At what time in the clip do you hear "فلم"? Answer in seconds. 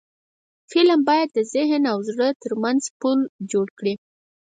0.71-0.99